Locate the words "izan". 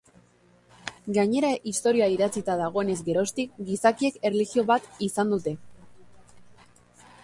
5.11-5.35